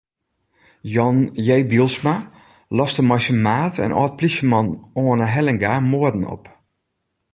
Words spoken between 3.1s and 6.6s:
syn maat en âld-plysjeman Anne Hellinga moarden op.